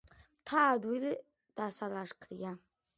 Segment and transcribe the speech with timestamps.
[0.37, 1.13] მთა ადვილი
[1.63, 2.59] დასალაშქრია.